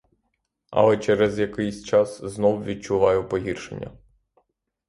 [0.69, 3.91] Але через якийсь час знов відчуваю погіршення.